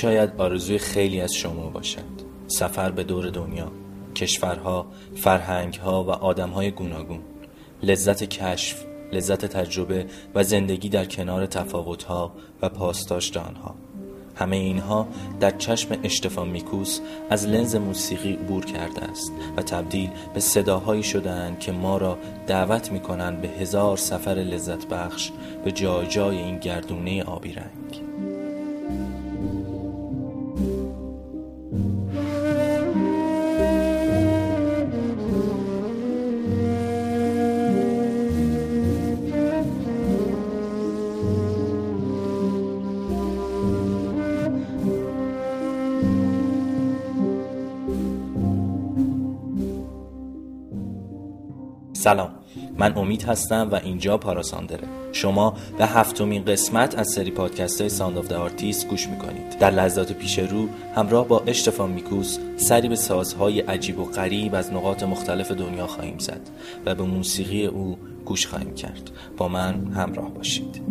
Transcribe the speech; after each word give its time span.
شاید 0.00 0.30
آرزوی 0.38 0.78
خیلی 0.78 1.20
از 1.20 1.34
شما 1.34 1.70
باشد. 1.70 2.28
سفر 2.46 2.90
به 2.90 3.04
دور 3.04 3.30
دنیا 3.30 3.72
کشورها، 4.14 4.86
فرهنگها 5.14 6.04
و 6.04 6.10
آدمهای 6.10 6.70
گوناگون 6.70 7.20
لذت 7.82 8.24
کشف، 8.24 8.84
لذت 9.12 9.46
تجربه 9.46 10.06
و 10.34 10.42
زندگی 10.42 10.88
در 10.88 11.04
کنار 11.04 11.46
تفاوتها 11.46 12.32
و 12.62 12.68
پاسداشت 12.68 13.36
آنها 13.36 13.74
همه 14.36 14.56
اینها 14.56 15.08
در 15.40 15.50
چشم 15.50 15.96
اشتفان 16.02 16.48
میکوس 16.48 17.00
از 17.30 17.46
لنز 17.46 17.76
موسیقی 17.76 18.32
عبور 18.32 18.64
کرده 18.64 19.02
است 19.02 19.32
و 19.56 19.62
تبدیل 19.62 20.10
به 20.34 20.40
صداهایی 20.40 21.02
شدهاند 21.02 21.58
که 21.58 21.72
ما 21.72 21.96
را 21.96 22.18
دعوت 22.46 22.92
می 22.92 23.00
کنند 23.00 23.40
به 23.40 23.48
هزار 23.48 23.96
سفر 23.96 24.34
لذت 24.34 24.86
بخش 24.86 25.30
به 25.64 25.72
جای 25.72 26.06
جای 26.06 26.38
این 26.38 26.58
گردونه 26.58 27.22
آبی 27.22 27.52
رنگ. 27.52 27.77
سلام. 51.98 52.30
من 52.78 52.96
امید 52.96 53.22
هستم 53.22 53.68
و 53.72 53.74
اینجا 53.74 54.18
پاراساندره. 54.18 54.88
شما 55.12 55.54
به 55.78 55.86
هفتمین 55.86 56.44
قسمت 56.44 56.98
از 56.98 57.08
سری 57.08 57.30
پادکست 57.30 57.80
های 57.80 57.90
Sound 57.90 58.18
of 58.18 58.32
Artist 58.32 58.88
گوش 58.88 59.08
می‌کنید. 59.08 59.58
در 59.58 59.70
لحظات 59.70 60.12
پیش 60.12 60.38
رو 60.38 60.68
همراه 60.94 61.28
با 61.28 61.42
اشتفان 61.46 61.90
میکوس 61.90 62.38
سری 62.56 62.88
به 62.88 62.96
سازهای 62.96 63.60
عجیب 63.60 63.98
و 63.98 64.04
غریب 64.04 64.54
از 64.54 64.72
نقاط 64.72 65.02
مختلف 65.02 65.50
دنیا 65.50 65.86
خواهیم 65.86 66.18
زد 66.18 66.40
و 66.86 66.94
به 66.94 67.02
موسیقی 67.02 67.66
او 67.66 67.98
گوش 68.24 68.46
خواهیم 68.46 68.74
کرد. 68.74 69.10
با 69.36 69.48
من 69.48 69.92
همراه 69.92 70.30
باشید. 70.30 70.82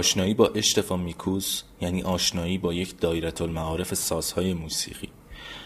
آشنایی 0.00 0.34
با 0.34 0.48
اشتفان 0.48 1.00
میکوس 1.00 1.62
یعنی 1.80 2.02
آشنایی 2.02 2.58
با 2.58 2.74
یک 2.74 3.00
دایره 3.00 3.32
المعارف 3.40 3.94
سازهای 3.94 4.54
موسیقی. 4.54 5.08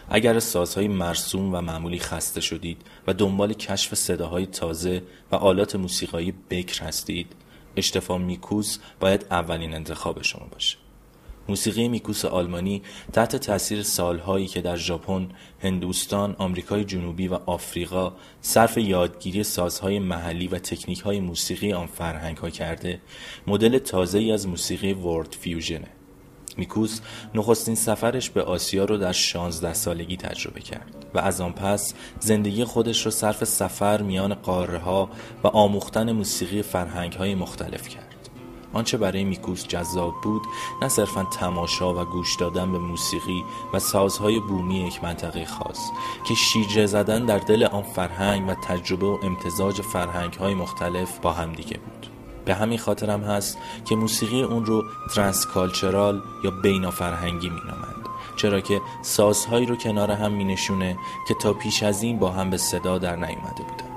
اگر 0.09 0.39
سازهای 0.39 0.89
مرسوم 0.89 1.55
و 1.55 1.61
معمولی 1.61 1.99
خسته 1.99 2.41
شدید 2.41 2.83
و 3.06 3.15
دنبال 3.15 3.53
کشف 3.53 3.95
صداهای 3.95 4.47
تازه 4.47 5.03
و 5.33 5.37
آلات 5.37 5.77
موسیقایی 5.77 6.34
بکر 6.50 6.84
هستید 6.84 7.33
اشتفان 7.77 8.22
میکوس 8.22 8.78
باید 9.00 9.27
اولین 9.31 9.75
انتخاب 9.75 10.22
شما 10.22 10.47
باشه. 10.53 10.84
موسیقی 11.49 11.88
میکوس 11.88 12.25
آلمانی 12.25 12.82
تحت 13.12 13.37
تاثیر 13.37 13.82
سالهایی 13.82 14.47
که 14.47 14.60
در 14.60 14.77
ژاپن، 14.77 15.28
هندوستان، 15.62 16.37
آمریکای 16.38 16.84
جنوبی 16.84 17.28
و 17.28 17.38
آفریقا 17.47 18.12
صرف 18.41 18.78
یادگیری 18.78 19.44
سازهای 19.44 19.99
محلی 19.99 20.49
و 20.49 20.59
تکنیکهای 20.59 21.21
موسیقی 21.21 21.72
آن 21.72 21.87
فرهنگ 21.87 22.37
ها 22.37 22.50
کرده، 22.50 23.00
مدل 23.47 23.78
تازه 23.78 24.19
ای 24.19 24.33
از 24.33 24.49
موسیقی 24.49 24.93
ورد 24.93 25.37
فیوژنه. 25.41 25.88
میکوس 26.56 27.00
نخستین 27.34 27.75
سفرش 27.75 28.31
به 28.31 28.43
آسیا 28.43 28.84
رو 28.84 28.97
در 28.97 29.12
16 29.12 29.75
سالگی 29.75 30.16
تجربه 30.16 30.60
کرد 30.60 31.06
و 31.15 31.19
از 31.19 31.41
آن 31.41 31.53
پس 31.53 31.95
زندگی 32.21 32.65
خودش 32.65 33.04
رو 33.04 33.10
صرف 33.10 33.45
سفر 33.45 34.03
میان 34.03 34.34
قاره 34.34 34.78
ها 34.78 35.10
و 35.45 35.47
آموختن 35.47 36.13
موسیقی 36.13 36.63
فرهنگ 36.63 37.13
های 37.13 37.34
مختلف 37.34 37.89
کرد. 37.89 38.14
آنچه 38.74 38.97
برای 38.97 39.24
میکوس 39.24 39.66
جذاب 39.68 40.15
بود 40.22 40.42
نه 40.82 40.88
صرفا 40.88 41.24
تماشا 41.24 41.94
و 41.94 42.04
گوش 42.04 42.36
دادن 42.36 42.72
به 42.72 42.78
موسیقی 42.78 43.44
و 43.72 43.78
سازهای 43.78 44.41
بومی 44.41 44.86
یک 44.86 45.04
منطقه 45.04 45.44
خاص 45.44 45.91
که 46.28 46.34
شیرجه 46.34 46.86
زدن 46.86 47.24
در 47.26 47.38
دل 47.38 47.65
آن 47.65 47.82
فرهنگ 47.82 48.48
و 48.48 48.54
تجربه 48.54 49.06
و 49.06 49.18
امتزاج 49.22 49.80
فرهنگ 49.80 50.34
های 50.34 50.54
مختلف 50.54 51.18
با 51.18 51.32
همدیگه 51.32 51.78
بود. 51.78 52.06
به 52.44 52.54
همین 52.54 52.78
خاطرم 52.78 53.24
هست 53.24 53.59
که 53.84 53.97
موسیقی 53.97 54.42
اون 54.42 54.66
رو 54.66 54.84
ترانسکالچرال 55.15 56.22
یا 56.44 56.50
بینا 56.50 56.91
فرهنگی 56.91 57.50
مینامند 57.50 57.94
چرا 58.36 58.60
که 58.60 58.80
سازهایی 59.03 59.66
رو 59.66 59.77
کنار 59.77 60.10
هم 60.10 60.32
می 60.32 60.44
نشونه 60.44 60.98
که 61.28 61.34
تا 61.34 61.53
پیش 61.53 61.82
از 61.82 62.03
این 62.03 62.18
با 62.18 62.30
هم 62.30 62.50
به 62.50 62.56
صدا 62.56 62.98
در 62.98 63.16
نیومده 63.16 63.62
بودن 63.62 63.93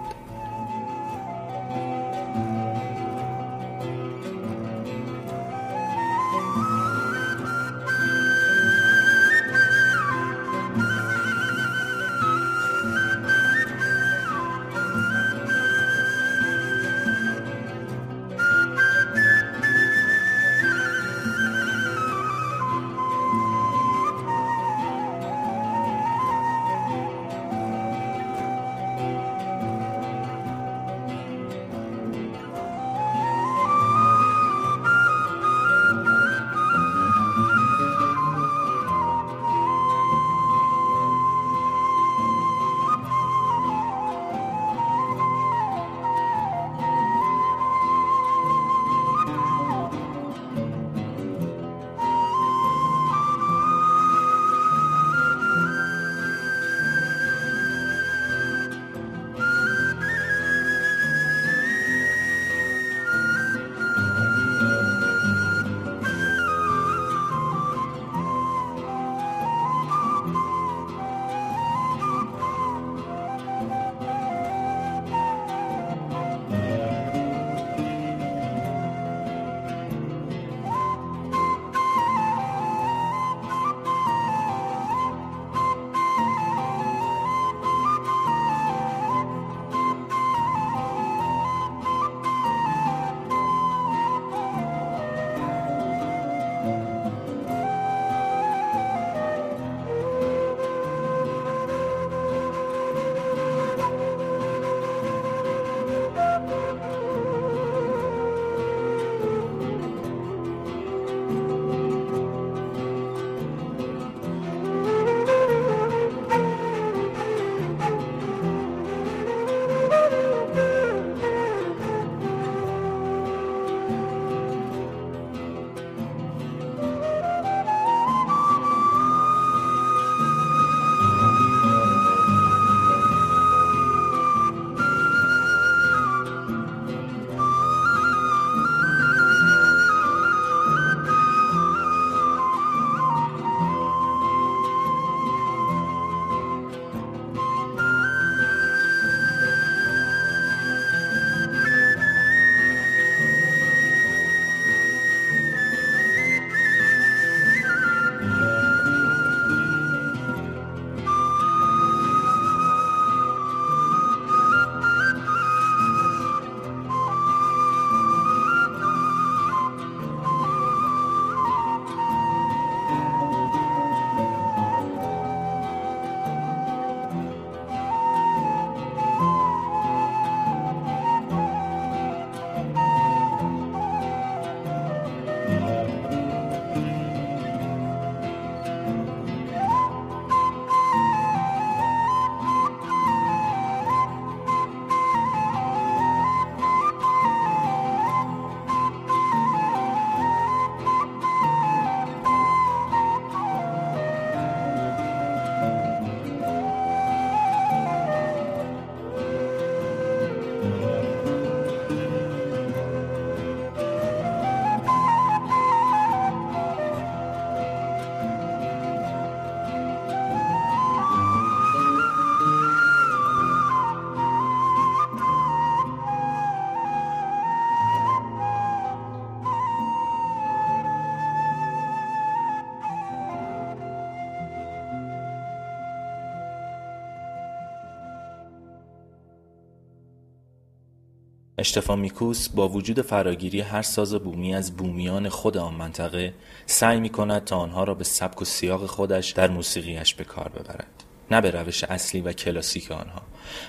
اشتفان 241.60 242.00
میکوس 242.00 242.50
با 242.50 242.70
وجود 242.70 243.02
فراگیری 243.02 243.62
هر 243.62 243.82
ساز 243.82 244.14
بومی 244.16 244.56
از 244.56 244.78
بومیان 244.78 245.30
خود 245.30 245.58
آن 245.58 245.74
منطقه 245.74 246.34
سعی 246.66 247.00
می 247.00 247.10
کند 247.10 247.44
تا 247.44 247.58
آنها 247.58 247.84
را 247.84 247.94
به 247.94 248.04
سبک 248.04 248.42
و 248.42 248.46
سیاق 248.46 248.86
خودش 248.86 249.32
در 249.32 249.50
موسیقیش 249.50 250.14
به 250.14 250.24
کار 250.24 250.50
ببرد. 250.50 251.04
نه 251.32 251.42
به 251.42 251.52
روش 251.52 251.84
اصلی 251.84 252.22
و 252.22 252.34
کلاسیک 252.34 252.92
آنها. 252.92 253.22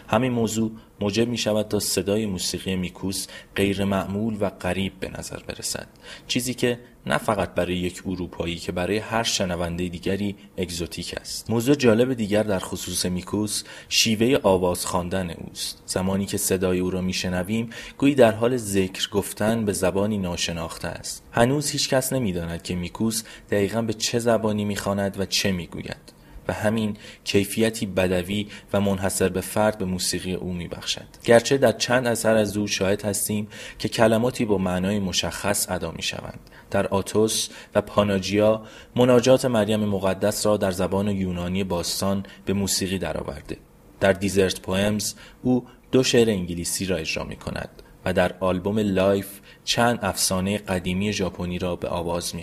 همین 0.08 0.32
موضوع 0.32 0.70
موجب 1.00 1.28
می 1.28 1.38
شود 1.38 1.68
تا 1.68 1.80
صدای 1.80 2.26
موسیقی 2.26 2.76
میکوس 2.76 3.26
غیر 3.56 3.85
معمول 3.85 4.37
و 4.40 4.50
غریب 4.50 4.92
به 5.00 5.11
نظر 5.18 5.38
برسد. 5.47 5.88
چیزی 6.28 6.54
که 6.54 6.80
نه 7.06 7.18
فقط 7.18 7.54
برای 7.54 7.76
یک 7.76 8.02
اروپایی 8.06 8.56
که 8.56 8.73
برای 8.73 8.99
هر 8.99 9.23
شنونده 9.23 9.88
دیگری 9.88 10.37
اگزوتیک 10.58 11.14
است. 11.20 11.50
موضوع 11.50 11.75
جالب 11.75 12.14
دیگر 12.14 12.42
در 12.42 12.58
خصوص 12.58 13.06
میکوس 13.06 13.62
شیوه 13.88 14.38
آواز 14.42 14.87
خواندن 14.87 15.30
اوست. 15.30 15.82
زمانی 15.87 16.26
که 16.26 16.37
صدای 16.37 16.78
او 16.78 16.90
را 16.90 17.00
میشنویم 17.00 17.70
گویی 17.99 18.14
در 18.14 18.32
حال 18.32 18.56
ذکر 18.56 19.11
گفتن 19.11 19.64
به 19.64 19.73
زبانی 19.73 20.18
ناشناخته 20.18 20.88
است. 20.88 21.25
هنوز 21.32 21.70
هیچ 21.70 21.88
کس 21.88 22.12
نمی‌داند 22.12 22.62
که 22.62 22.75
میکوس 22.75 23.23
دقیقا 23.50 23.82
به 23.82 23.92
چه 23.92 24.18
زبانی 24.18 24.64
می‌خواند 24.64 25.20
و 25.20 25.26
چه 25.26 25.52
می‌گوید. 25.52 26.17
و 26.49 26.52
همین 26.52 26.97
کیفیتی 27.25 27.87
بدوی 27.87 28.47
و 28.73 28.81
منحصر 28.81 29.28
به 29.28 29.40
فرد 29.40 29.78
به 29.78 29.85
موسیقی 29.85 30.35
او 30.35 30.52
میبخشد. 30.52 31.07
گرچه 31.25 31.59
در 31.59 31.73
چند 31.73 32.07
اثر 32.07 32.37
از 32.37 32.57
او 32.57 32.67
شاهد 32.67 33.02
هستیم 33.02 33.49
که 33.78 33.88
کلماتی 33.88 34.45
با 34.45 34.59
معنای 34.59 34.99
مشخص 34.99 35.71
ادا 35.71 35.90
می 35.90 36.02
شوند 36.02 36.40
در 36.71 36.87
آتوس 36.87 37.49
و 37.75 37.83
پاناجیا 37.83 38.62
مناجات 38.97 39.45
مریم 39.45 39.81
مقدس 39.81 40.47
را 40.47 40.57
در 40.57 40.71
زبان 40.71 41.09
یونانی 41.09 41.64
باستان 41.64 42.26
به 42.45 42.52
موسیقی 42.52 42.99
درآورده. 42.99 43.57
در 44.00 44.12
Desert 44.12 44.61
Poems 44.61 45.14
او 45.43 45.67
دو 45.93 46.02
شعر 46.02 46.31
انگلیسی 46.31 46.85
را 46.85 46.97
اجرا 46.97 47.25
می 47.25 47.37
کند 47.37 47.69
و 48.05 48.12
در 48.12 48.35
آلبوم 48.40 48.78
Life 48.78 49.40
چند 49.64 49.99
افسانه 50.02 50.59
قدیمی 50.59 51.12
ژاپنی 51.12 51.59
را 51.59 51.76
به 51.76 51.88
آواز 51.88 52.35
می 52.35 52.43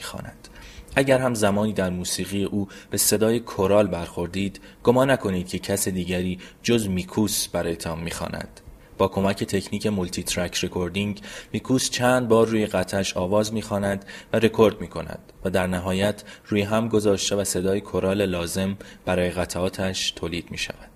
اگر 0.95 1.17
هم 1.17 1.33
زمانی 1.33 1.73
در 1.73 1.89
موسیقی 1.89 2.43
او 2.43 2.67
به 2.89 2.97
صدای 2.97 3.39
کورال 3.39 3.87
برخوردید 3.87 4.59
گمان 4.83 5.11
نکنید 5.11 5.47
که 5.47 5.59
کس 5.59 5.87
دیگری 5.87 6.39
جز 6.63 6.89
میکوس 6.89 7.47
برایتان 7.47 7.99
می‌خواند. 7.99 8.61
با 8.97 9.07
کمک 9.07 9.43
تکنیک 9.43 9.87
multitrack 9.87 10.63
recording 10.63 11.21
میکوس 11.53 11.89
چند 11.89 12.27
بار 12.27 12.47
روی 12.47 12.65
قطعش 12.65 13.17
آواز 13.17 13.53
می‌خواند 13.53 14.05
و 14.33 14.39
رکورد 14.39 14.81
می‌کند 14.81 15.19
و 15.45 15.49
در 15.49 15.67
نهایت 15.67 16.23
روی 16.47 16.61
هم 16.61 16.87
گذاشته 16.87 17.35
و 17.35 17.43
صدای 17.43 17.81
کورال 17.81 18.25
لازم 18.25 18.77
برای 19.05 19.29
قطعاتش 19.29 20.11
تولید 20.11 20.51
می‌شود. 20.51 20.89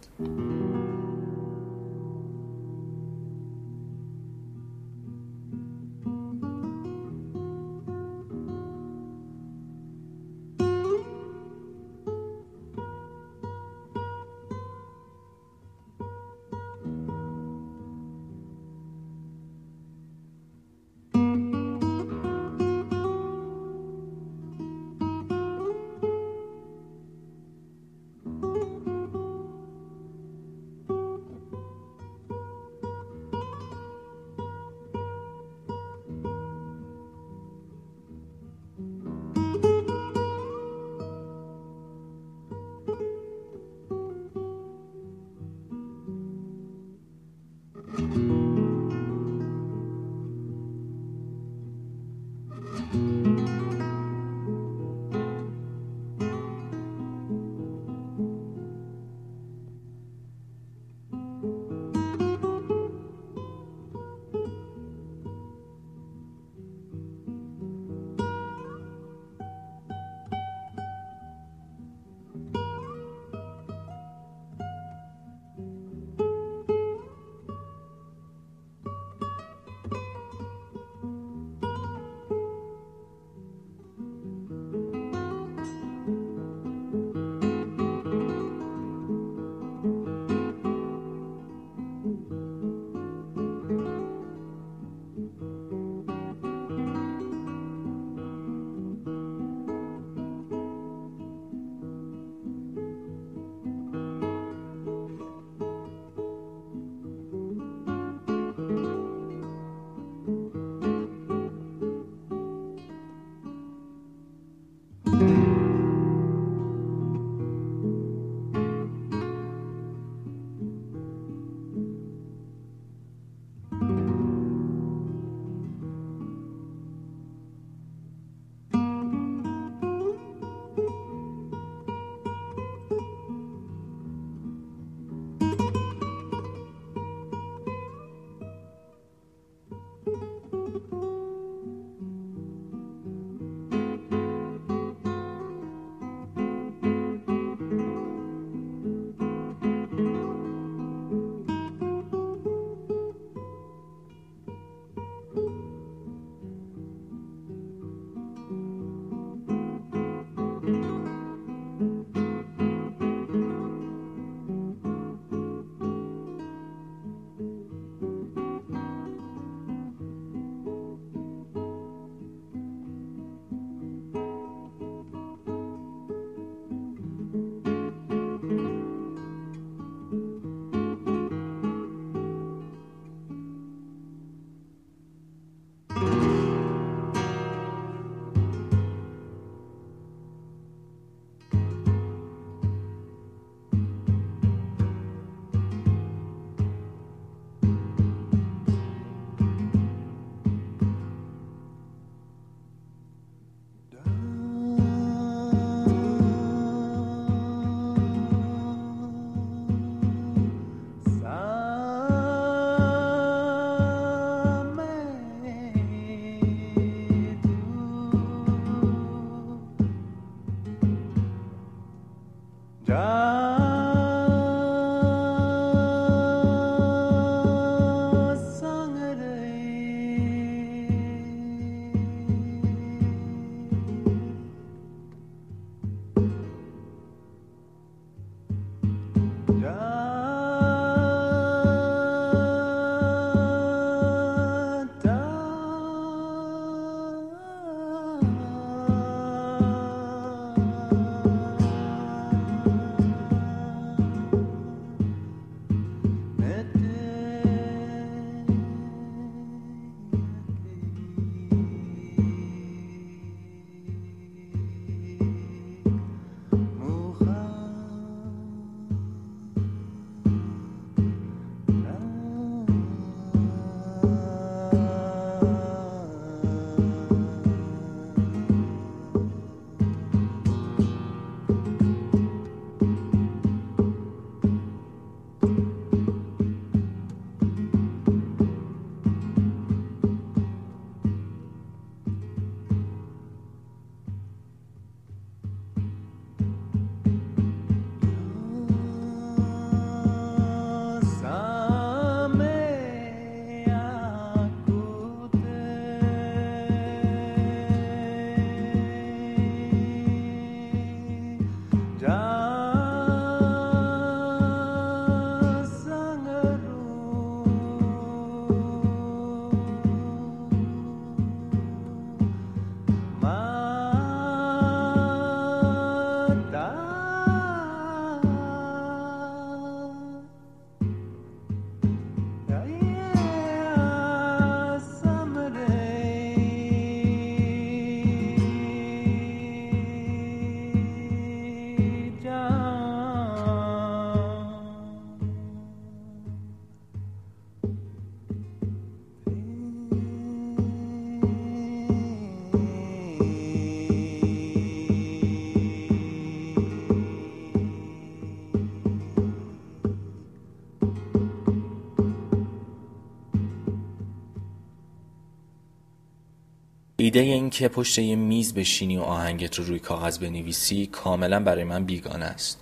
ایده 367.10 367.20
این 367.20 367.50
که 367.50 367.68
پشت 367.68 368.00
یه 368.00 368.16
میز 368.16 368.54
بشینی 368.54 368.98
و 368.98 369.02
آهنگت 369.02 369.56
رو 369.56 369.66
روی 369.66 369.80
کاغذ 369.80 370.18
بنویسی 370.18 370.86
کاملا 370.86 371.40
برای 371.40 371.64
من 371.64 371.86
بیگانه 371.86 372.26
است. 372.26 372.60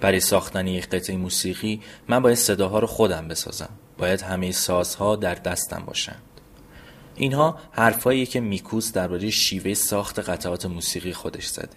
برای 0.00 0.20
ساختن 0.20 0.66
یک 0.66 0.88
قطعه 0.88 1.16
موسیقی 1.16 1.80
من 2.08 2.22
باید 2.22 2.36
صداها 2.36 2.78
رو 2.78 2.86
خودم 2.86 3.28
بسازم. 3.28 3.68
باید 3.98 4.20
همه 4.20 4.52
سازها 4.52 5.16
در 5.16 5.34
دستم 5.34 5.82
باشند. 5.86 6.22
اینها 7.16 7.58
حرفایی 7.70 8.26
که 8.26 8.40
میکوس 8.40 8.92
درباره 8.92 9.30
شیوه 9.30 9.74
ساخت 9.74 10.18
قطعات 10.18 10.66
موسیقی 10.66 11.12
خودش 11.12 11.46
زده. 11.46 11.76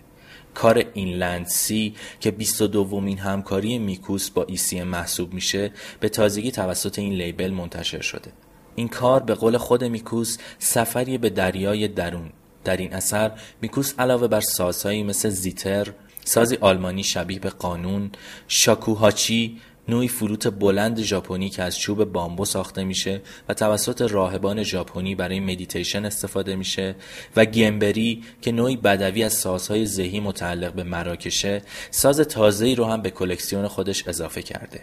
کار 0.54 0.84
Inland 0.94 1.18
Sea 1.18 1.96
که 2.20 2.32
22 2.32 2.68
دومین 2.68 3.18
همکاری 3.18 3.80
میکوس 3.80 4.30
با 4.30 4.44
ECM 4.44 4.84
محسوب 4.84 5.34
میشه 5.34 5.72
به 6.00 6.10
تازگی 6.10 6.52
توسط 6.52 7.00
این 7.00 7.14
label 7.14 7.52
منتشر 7.52 8.02
شده. 8.02 8.32
این 8.76 8.88
کار 8.88 9.24
به 9.24 9.36
قول 9.36 9.58
خود 9.58 9.84
میکوس 9.84 10.38
سفری 10.60 11.18
به 11.18 11.30
دریای 11.30 11.88
درون. 11.88 12.30
در 12.64 12.78
این 12.78 12.94
اثر 12.94 13.32
میکوس 13.62 13.94
علاوه 14.00 14.28
بر 14.28 14.42
سازهایی 14.42 15.04
مثل 15.04 15.30
زیتر 15.30 15.88
سازی 16.26 16.58
آلمانی 16.62 17.04
شبیه 17.04 17.40
به 17.40 17.50
قانون 17.50 18.12
شاکوهاچی 18.48 19.62
نوعی 19.88 20.08
فلوت 20.08 20.48
بلند 20.48 21.00
ژاپنی 21.00 21.50
که 21.50 21.64
از 21.64 21.80
چوب 21.80 22.04
بامبو 22.04 22.46
ساخته 22.46 22.84
میشه 22.84 23.22
و 23.50 23.54
توسط 23.54 24.02
راهبان 24.02 24.64
ژاپنی 24.64 25.16
برای 25.16 25.40
مدیتیشن 25.40 26.06
استفاده 26.06 26.56
میشه 26.56 26.96
و 27.36 27.46
گیمبری 27.46 28.24
که 28.42 28.52
نوعی 28.52 28.78
بدوی 28.78 29.24
از 29.24 29.34
سازهای 29.34 29.86
زهی 29.86 30.20
متعلق 30.20 30.74
به 30.74 30.84
مراکشه 30.84 31.62
ساز 31.92 32.20
تازه‌ای 32.20 32.76
رو 32.76 32.86
هم 32.86 33.02
به 33.02 33.10
کلکسیون 33.10 33.68
خودش 33.68 34.08
اضافه 34.08 34.42
کرده. 34.42 34.82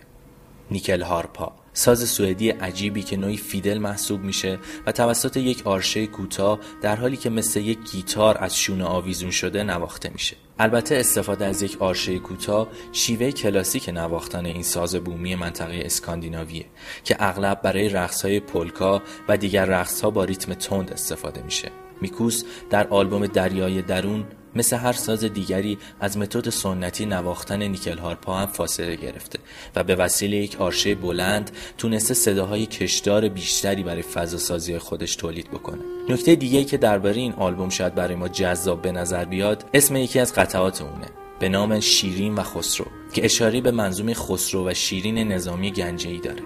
نیکل 0.70 1.02
هارپا 1.02 1.62
ساز 1.74 2.08
سوئدی 2.08 2.50
عجیبی 2.50 3.02
که 3.02 3.16
نوعی 3.16 3.37
فیدل 3.37 3.78
محسوب 3.78 4.24
میشه 4.24 4.58
و 4.87 4.92
توسط 4.92 5.37
یک 5.37 5.66
آرشه 5.66 6.06
کوتاه 6.06 6.58
در 6.82 6.96
حالی 6.96 7.16
که 7.16 7.30
مثل 7.30 7.61
یک 7.61 7.78
گیتار 7.92 8.38
از 8.38 8.58
شونه 8.58 8.85
آویزون 8.85 9.30
شده 9.30 9.62
نواخته 9.62 10.11
میشه. 10.12 10.37
البته 10.58 10.96
استفاده 10.96 11.46
از 11.46 11.62
یک 11.62 11.82
آرشه 11.82 12.18
کوتاه 12.18 12.68
شیوه 12.92 13.30
کلاسیک 13.30 13.88
نواختن 13.88 14.46
این 14.46 14.62
ساز 14.62 14.96
بومی 14.96 15.35
منطقه 15.35 15.82
اسکاندیناویه 15.85 16.66
که 17.04 17.16
اغلب 17.18 17.62
برای 17.62 17.88
رقصهای 17.88 18.40
پولکا 18.40 19.02
و 19.28 19.37
دیگر 19.37 19.64
رقصها 19.64 20.11
با 20.11 20.24
ریتم 20.24 20.54
تند 20.54 20.92
استفاده 20.92 21.42
میشه. 21.42 21.70
میکوس 22.00 22.44
در 22.70 22.88
آلبوم 22.88 23.26
دریای 23.26 23.82
درون 23.82 24.24
مثل 24.56 24.76
هر 24.76 24.92
ساز 24.92 25.24
دیگری 25.24 25.78
از 26.00 26.18
متد 26.18 26.50
سنتی 26.50 27.06
نواختن 27.06 27.62
نیکل 27.62 27.98
هارپا 27.98 28.36
هم 28.36 28.46
فاصله 28.46 28.96
گرفته 28.96 29.38
و 29.76 29.84
به 29.84 29.94
وسیله 29.94 30.36
یک 30.36 30.60
آرشه 30.60 30.94
بلند 30.94 31.50
تونسته 31.78 32.14
صداهای 32.14 32.66
کشدار 32.66 33.28
بیشتری 33.28 33.82
برای 33.82 34.02
فضا 34.02 34.38
سازی 34.38 34.78
خودش 34.78 35.16
تولید 35.16 35.50
بکنه. 35.50 35.82
نکته 36.08 36.34
دیگه 36.34 36.64
که 36.64 36.76
درباره 36.76 37.16
این 37.16 37.32
آلبوم 37.32 37.68
شاید 37.68 37.94
برای 37.94 38.14
ما 38.14 38.28
جذاب 38.28 38.82
به 38.82 38.92
نظر 38.92 39.24
بیاد 39.24 39.64
اسم 39.74 39.96
یکی 39.96 40.18
از 40.18 40.34
قطعات 40.34 40.82
اونه 40.82 41.06
به 41.40 41.48
نام 41.48 41.80
شیرین 41.80 42.34
و 42.34 42.42
خسرو 42.42 42.86
که 43.12 43.24
اشاره 43.24 43.60
به 43.60 43.70
منظوم 43.70 44.14
خسرو 44.14 44.68
و 44.68 44.74
شیرین 44.74 45.18
نظامی 45.18 45.70
گنجهی 45.70 46.18
داره. 46.18 46.42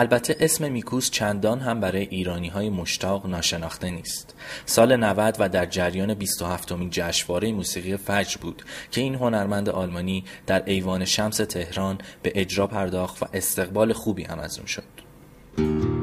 البته 0.00 0.36
اسم 0.40 0.72
میکوس 0.72 1.10
چندان 1.10 1.60
هم 1.60 1.80
برای 1.80 2.02
ایرانی 2.02 2.48
های 2.48 2.70
مشتاق 2.70 3.26
ناشناخته 3.26 3.90
نیست. 3.90 4.34
سال 4.66 4.96
90 4.96 5.36
و 5.38 5.48
در 5.48 5.66
جریان 5.66 6.14
27 6.14 6.72
امین 6.72 6.88
جشنواره 6.92 7.52
موسیقی 7.52 7.96
فجر 7.96 8.36
بود 8.40 8.62
که 8.90 9.00
این 9.00 9.14
هنرمند 9.14 9.68
آلمانی 9.68 10.24
در 10.46 10.62
ایوان 10.66 11.04
شمس 11.04 11.36
تهران 11.36 11.98
به 12.22 12.32
اجرا 12.34 12.66
پرداخت 12.66 13.22
و 13.22 13.26
استقبال 13.32 13.92
خوبی 13.92 14.22
هم 14.22 14.38
از 14.38 14.58
اون 14.58 14.66
شد. 14.66 15.99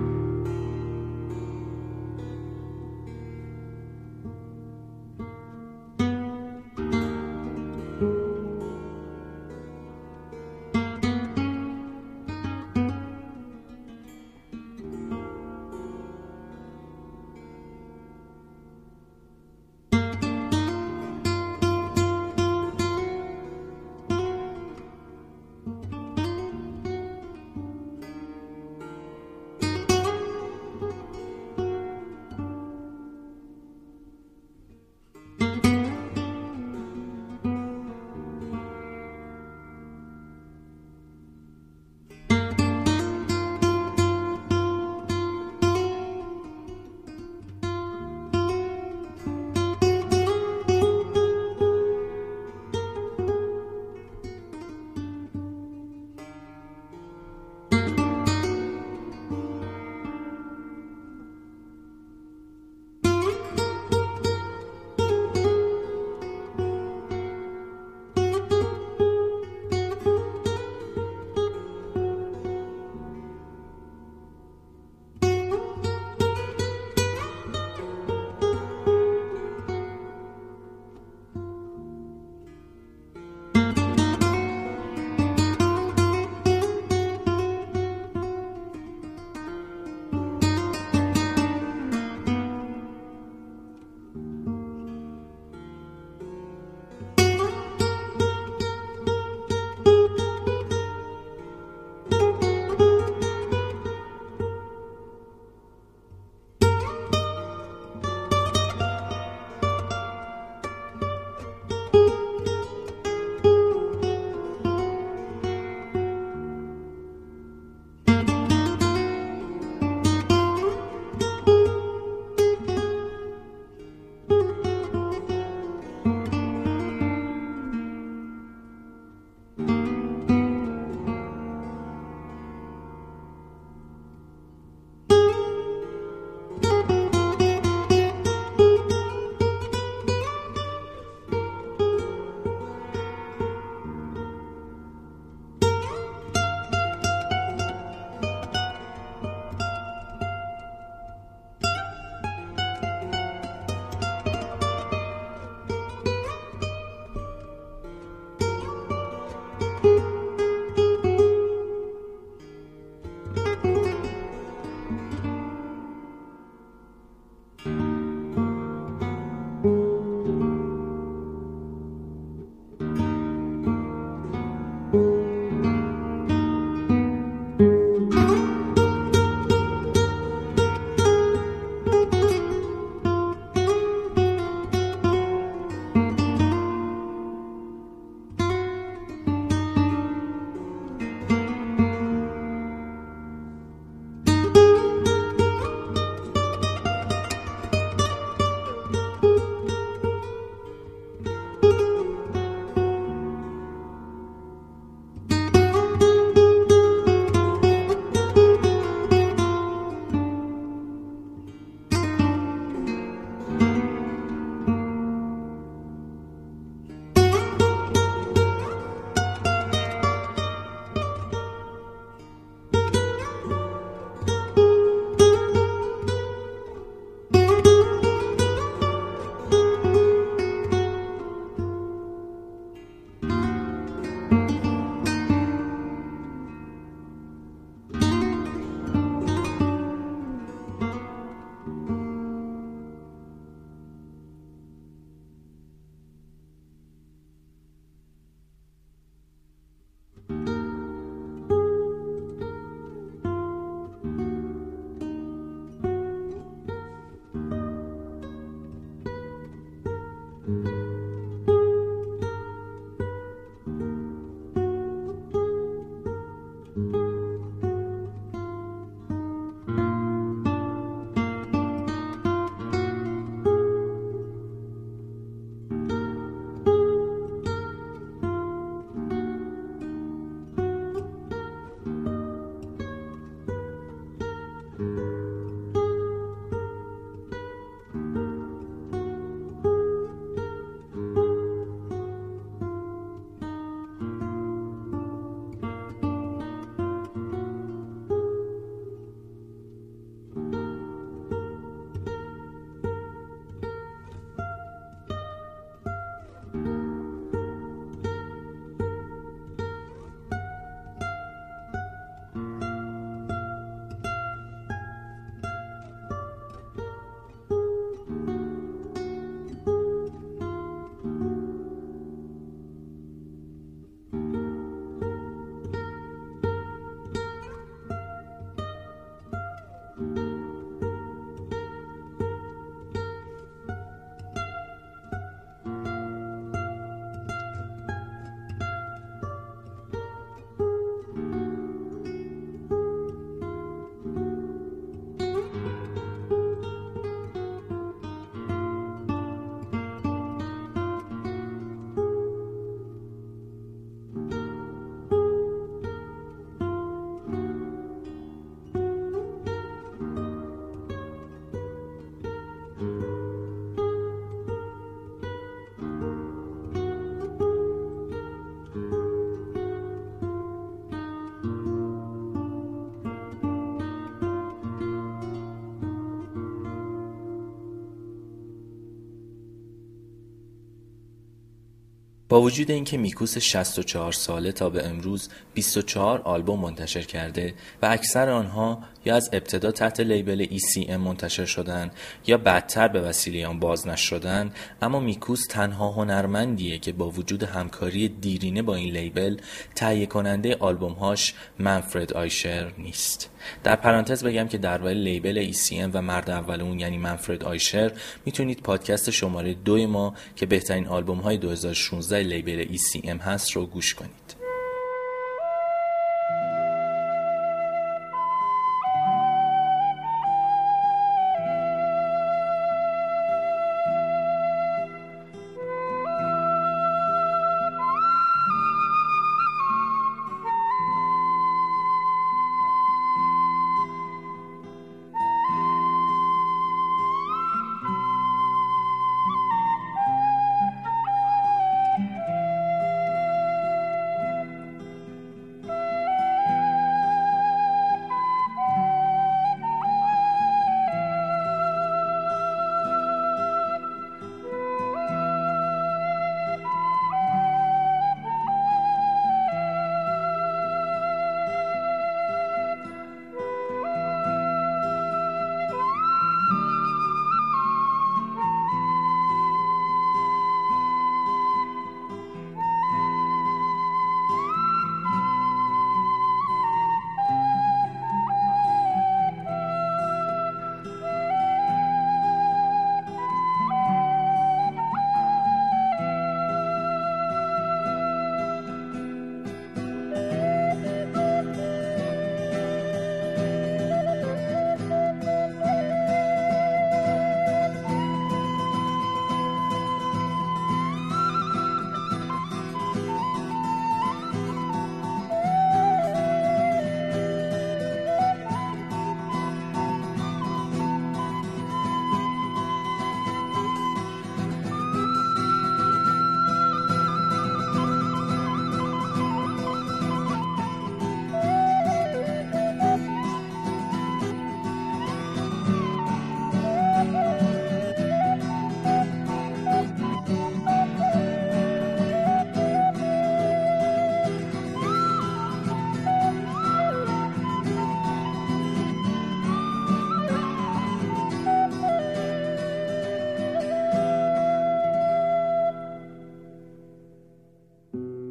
با 382.29 382.41
وجود 382.41 382.71
اینکه 382.71 382.97
میکوس 382.97 383.37
64 383.37 384.11
ساله 384.11 384.51
تا 384.51 384.69
به 384.69 384.85
امروز 384.85 385.29
24 385.53 386.21
آلبوم 386.21 386.59
منتشر 386.59 387.01
کرده 387.01 387.53
و 387.81 387.85
اکثر 387.85 388.29
آنها 388.29 388.83
یا 389.05 389.15
از 389.15 389.29
ابتدا 389.33 389.71
تحت 389.71 389.99
لیبل 389.99 390.45
ECM 390.45 390.89
منتشر 390.89 391.45
شدن 391.45 391.91
یا 392.27 392.37
بدتر 392.37 392.87
به 392.87 393.01
وسیله 393.01 393.47
آن 393.47 393.59
باز 393.59 393.87
نشدن 393.87 394.51
اما 394.81 394.99
میکوس 394.99 395.47
تنها 395.49 395.91
هنرمندیه 395.91 396.79
که 396.79 396.91
با 396.91 397.09
وجود 397.09 397.43
همکاری 397.43 398.07
دیرینه 398.07 398.61
با 398.61 398.75
این 398.75 398.93
لیبل 398.93 399.37
تهیه 399.75 400.05
کننده 400.05 400.55
آلبومهاش 400.59 401.33
منفرد 401.59 402.13
آیشر 402.13 402.71
نیست. 402.77 403.29
در 403.63 403.75
پرانتز 403.75 404.23
بگم 404.23 404.47
که 404.47 404.57
در 404.57 404.87
لیبل 404.87 405.51
ECM 405.51 405.89
و 405.93 406.01
مرد 406.01 406.29
اول 406.29 406.61
اون 406.61 406.79
یعنی 406.79 406.97
منفرد 406.97 407.43
آیشر 407.43 407.91
می‌تونید 408.25 408.61
پادکست 408.61 409.09
شماره 409.09 409.53
دوی 409.53 409.85
ما 409.85 410.13
که 410.35 410.45
بهترین 410.45 410.87
آلبوم 410.87 411.19
های 411.19 411.37
2016 411.37 412.23
لیبل 412.27 412.77
ECM 412.77 413.21
هست 413.21 413.51
رو 413.51 413.65
گوش 413.65 413.93
کنید. 413.93 414.36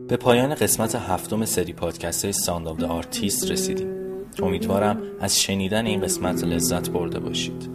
به 0.08 0.16
پایان 0.16 0.54
قسمت 0.54 0.94
هفتم 0.94 1.44
سری 1.44 1.72
پادکست 1.72 2.30
Sound 2.30 2.68
of 2.68 2.82
Artist 2.82 3.50
رسیدیم. 3.50 3.88
امیدوارم 4.42 5.02
از 5.20 5.40
شنیدن 5.40 5.86
این 5.86 6.00
قسمت 6.00 6.44
لذت 6.44 6.90
برده 6.90 7.18
باشید. 7.18 7.70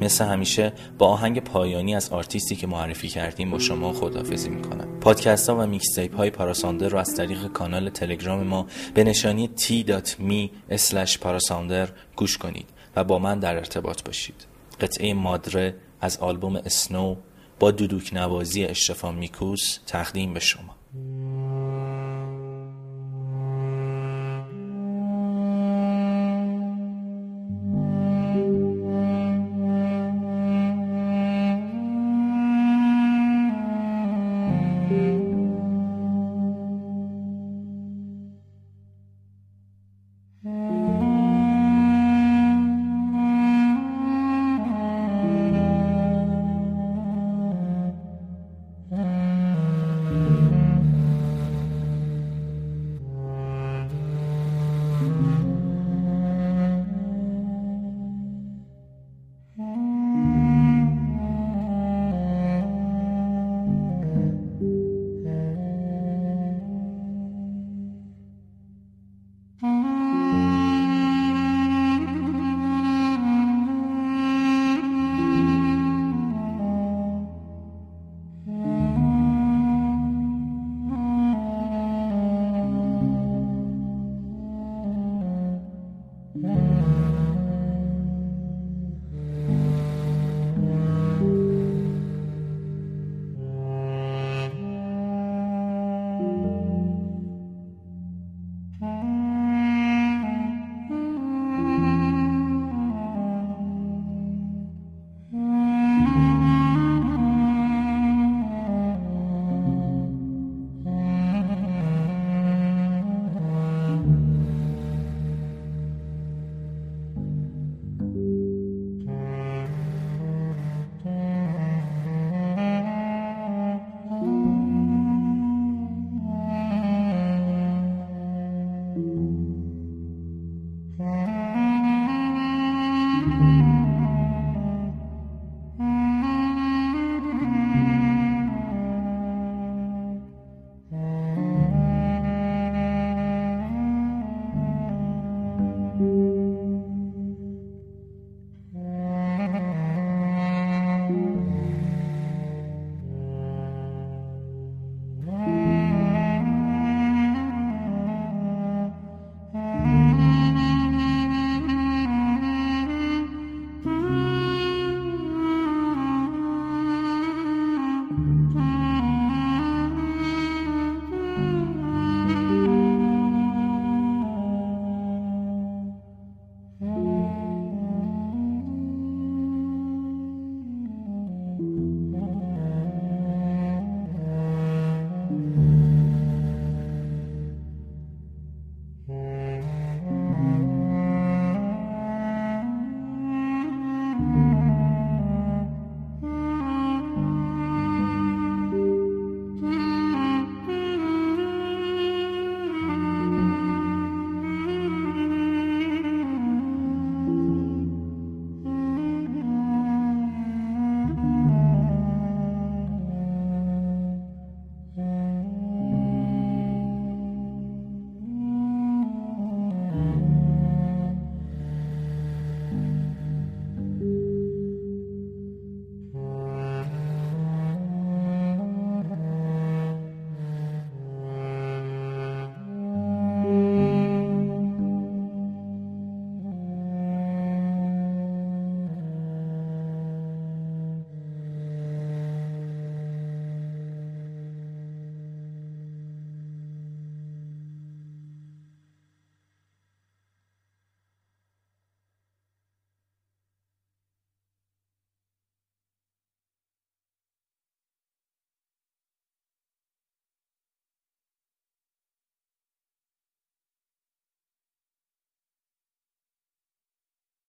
مثل 0.00 0.24
همیشه 0.24 0.72
با 0.98 1.08
آهنگ 1.08 1.40
پایانی 1.40 1.94
از 1.94 2.10
آرتیستی 2.10 2.56
که 2.56 2.66
معرفی 2.66 3.08
کردیم 3.08 3.50
با 3.50 3.58
شما 3.58 3.92
خدافزی 3.92 4.48
می‌کنم. 4.48 5.00
پادکست 5.00 5.50
ها 5.50 5.56
و 5.56 5.66
mixtape 5.66 6.16
های 6.16 6.30
پاراساندر 6.30 6.88
رو 6.88 6.98
از 6.98 7.14
طریق 7.14 7.46
کانال 7.46 7.90
تلگرام 7.90 8.42
ما 8.42 8.66
به 8.94 9.04
نشانی 9.04 9.50
t.me 9.56 11.18
پاراساندر 11.20 11.88
گوش 12.16 12.38
کنید 12.38 12.68
و 12.96 13.04
با 13.04 13.18
من 13.18 13.38
در 13.38 13.56
ارتباط 13.56 14.02
باشید. 14.02 14.46
قطعه 14.80 15.14
Madre 15.14 15.74
از 16.00 16.18
آلبوم 16.18 16.56
Snow 16.56 17.16
با 17.58 17.70
دودوک 17.70 18.10
نوازی 18.14 18.64
اشتفان 18.64 19.14
میکوس 19.14 19.78
تقدیم 19.86 20.34
به 20.34 20.40
شما. 20.40 20.76